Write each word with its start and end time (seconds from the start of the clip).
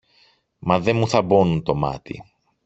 Μα 0.59 0.79
δε 0.79 0.93
μου 0.93 1.07
θαμπώνουν 1.07 1.63
το 1.63 1.75
μάτι. 1.75 2.23